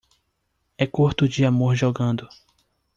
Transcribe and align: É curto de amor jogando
É 0.79 0.87
curto 0.87 1.27
de 1.29 1.45
amor 1.45 1.75
jogando 1.75 2.27